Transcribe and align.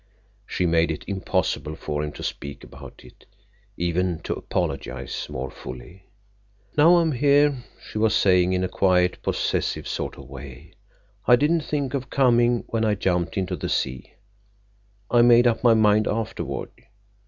She 0.47 0.65
made 0.65 0.89
it 0.89 1.03
impossible 1.07 1.75
for 1.75 2.03
him 2.03 2.11
to 2.13 2.23
speak 2.23 2.63
about 2.63 3.01
it, 3.05 3.27
even 3.77 4.17
to 4.21 4.33
apologize 4.33 5.27
more 5.29 5.51
fully. 5.51 6.05
"Now 6.75 6.95
I 6.95 7.01
am 7.03 7.11
here," 7.11 7.57
she 7.79 7.99
was 7.99 8.15
saying 8.15 8.53
in 8.53 8.63
a 8.63 8.67
quiet, 8.67 9.21
possessive 9.21 9.87
sort 9.87 10.17
of 10.17 10.27
way. 10.27 10.73
"I 11.27 11.35
didn't 11.35 11.61
think 11.61 11.93
of 11.93 12.09
coming 12.09 12.63
when 12.65 12.83
I 12.83 12.95
jumped 12.95 13.37
into 13.37 13.55
the 13.55 13.69
sea. 13.69 14.15
I 15.11 15.21
made 15.21 15.45
up 15.45 15.63
my 15.63 15.75
mind 15.75 16.07
afterward. 16.07 16.71